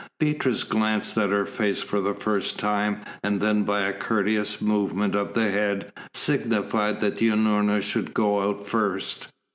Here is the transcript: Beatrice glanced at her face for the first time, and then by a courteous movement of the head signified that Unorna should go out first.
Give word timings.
Beatrice 0.19 0.63
glanced 0.63 1.15
at 1.19 1.29
her 1.29 1.45
face 1.45 1.83
for 1.83 2.01
the 2.01 2.15
first 2.15 2.57
time, 2.57 3.01
and 3.23 3.39
then 3.39 3.61
by 3.61 3.81
a 3.81 3.93
courteous 3.93 4.59
movement 4.59 5.13
of 5.13 5.35
the 5.35 5.51
head 5.51 5.93
signified 6.15 7.01
that 7.01 7.17
Unorna 7.21 7.83
should 7.83 8.11
go 8.11 8.41
out 8.49 8.65
first. 8.65 9.27